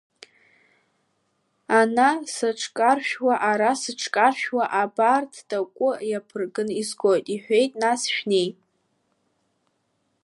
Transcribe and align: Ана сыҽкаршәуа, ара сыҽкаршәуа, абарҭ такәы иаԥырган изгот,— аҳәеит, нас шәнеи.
Ана 1.79 2.09
сыҽкаршәуа, 2.33 3.35
ара 3.49 3.71
сыҽкаршәуа, 3.81 4.63
абарҭ 4.81 5.33
такәы 5.49 5.91
иаԥырган 6.09 6.69
изгот,— 6.81 7.25
аҳәеит, 7.33 7.71
нас 7.81 8.01
шәнеи. 8.13 8.49